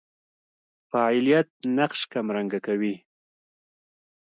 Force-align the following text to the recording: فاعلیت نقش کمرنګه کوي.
فاعلیت 0.89 1.49
نقش 1.77 1.99
کمرنګه 2.13 2.59
کوي. 2.67 2.95